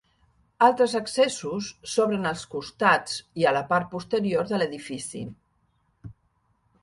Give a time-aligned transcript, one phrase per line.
[0.67, 5.21] Altres accessos s'obren als costats i a la part posterior de l'edifici.